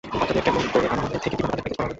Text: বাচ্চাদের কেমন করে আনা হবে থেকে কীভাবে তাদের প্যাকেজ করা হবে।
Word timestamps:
বাচ্চাদের 0.19 0.43
কেমন 0.47 0.63
করে 0.73 0.85
আনা 0.93 1.01
হবে 1.05 1.17
থেকে 1.23 1.35
কীভাবে 1.35 1.47
তাদের 1.51 1.63
প্যাকেজ 1.63 1.73
করা 1.77 1.81
হবে। 1.85 1.89